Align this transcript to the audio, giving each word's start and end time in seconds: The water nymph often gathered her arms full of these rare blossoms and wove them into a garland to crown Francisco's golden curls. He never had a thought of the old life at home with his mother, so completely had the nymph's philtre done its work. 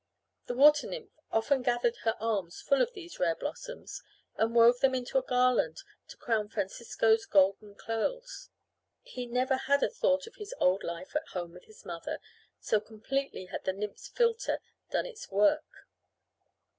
The 0.47 0.55
water 0.55 0.87
nymph 0.87 1.11
often 1.31 1.61
gathered 1.61 1.97
her 1.97 2.15
arms 2.19 2.59
full 2.59 2.81
of 2.81 2.91
these 2.93 3.19
rare 3.19 3.35
blossoms 3.35 4.01
and 4.35 4.55
wove 4.55 4.79
them 4.79 4.95
into 4.95 5.19
a 5.19 5.21
garland 5.21 5.83
to 6.07 6.17
crown 6.17 6.47
Francisco's 6.49 7.27
golden 7.27 7.75
curls. 7.75 8.49
He 9.03 9.27
never 9.27 9.57
had 9.57 9.83
a 9.83 9.91
thought 9.91 10.25
of 10.25 10.33
the 10.33 10.55
old 10.59 10.83
life 10.83 11.15
at 11.15 11.27
home 11.33 11.51
with 11.51 11.65
his 11.65 11.85
mother, 11.85 12.17
so 12.59 12.79
completely 12.79 13.45
had 13.45 13.63
the 13.63 13.73
nymph's 13.73 14.07
philtre 14.07 14.57
done 14.89 15.05
its 15.05 15.29
work. 15.29 15.85